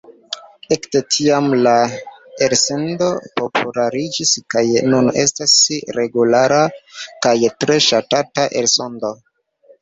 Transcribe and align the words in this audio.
Ekde 0.75 0.99
tiam 1.15 1.49
la 1.65 1.73
elsendo 2.45 3.09
populariĝis 3.41 4.31
kaj 4.55 4.63
nun 4.95 5.11
estas 5.25 5.53
regula 5.99 6.41
kaj 7.27 7.35
tre 7.65 7.79
ŝatata 7.91 8.49
elsendo. 8.65 9.15